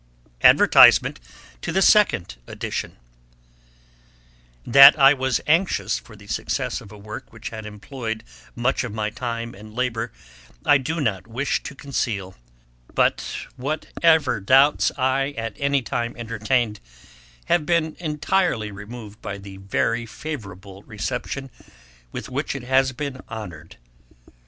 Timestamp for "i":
4.97-5.13, 10.65-10.79, 14.97-15.35